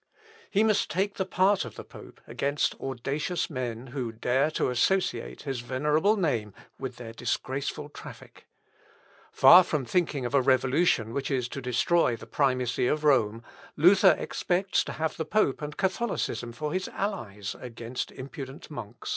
[0.49, 5.43] He must take the part of the pope against audacious men, who dare to associate
[5.43, 8.47] his venerable name with their disgraceful traffic.
[9.31, 13.43] Far from thinking of a revolution which is to destroy the primacy of Rome,
[13.77, 19.09] Luther expects to have the pope and Catholicism for his allies against impudent monks.